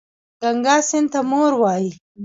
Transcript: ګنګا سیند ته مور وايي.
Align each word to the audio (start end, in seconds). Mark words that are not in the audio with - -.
ګنګا 0.41 0.77
سیند 0.89 1.07
ته 1.13 1.19
مور 1.29 1.51
وايي. 1.61 1.91